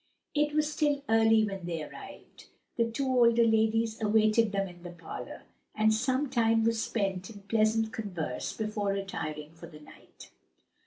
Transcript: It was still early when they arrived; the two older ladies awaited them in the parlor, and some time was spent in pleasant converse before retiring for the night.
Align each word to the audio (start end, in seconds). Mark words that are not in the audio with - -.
It 0.33 0.55
was 0.55 0.73
still 0.73 1.03
early 1.09 1.45
when 1.45 1.67
they 1.67 1.83
arrived; 1.83 2.45
the 2.75 2.89
two 2.89 3.05
older 3.05 3.43
ladies 3.43 4.01
awaited 4.01 4.51
them 4.51 4.67
in 4.67 4.81
the 4.81 4.89
parlor, 4.89 5.43
and 5.75 5.93
some 5.93 6.27
time 6.27 6.63
was 6.63 6.81
spent 6.81 7.29
in 7.29 7.41
pleasant 7.43 7.93
converse 7.93 8.51
before 8.51 8.93
retiring 8.93 9.51
for 9.53 9.67
the 9.67 9.79
night. 9.79 10.31